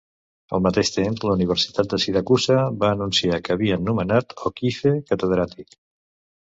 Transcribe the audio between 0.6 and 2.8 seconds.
mateix temps, la Universitat de Siracusa